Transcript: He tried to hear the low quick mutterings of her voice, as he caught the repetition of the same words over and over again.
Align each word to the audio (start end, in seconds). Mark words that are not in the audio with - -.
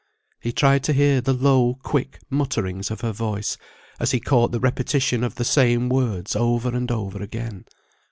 He 0.39 0.51
tried 0.51 0.83
to 0.85 0.93
hear 0.93 1.21
the 1.21 1.31
low 1.31 1.75
quick 1.83 2.17
mutterings 2.27 2.89
of 2.89 3.01
her 3.01 3.11
voice, 3.11 3.55
as 3.99 4.09
he 4.09 4.19
caught 4.19 4.51
the 4.51 4.59
repetition 4.59 5.23
of 5.23 5.35
the 5.35 5.45
same 5.45 5.89
words 5.89 6.35
over 6.35 6.69
and 6.75 6.89
over 6.91 7.21
again. 7.21 7.65